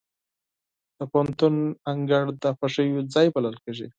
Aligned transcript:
د 0.97 0.99
پوهنتون 1.11 1.55
انګړ 1.91 2.23
د 2.43 2.43
خوښیو 2.57 2.99
ځای 3.13 3.27
بلل 3.35 3.55
کېږي. 3.63 3.87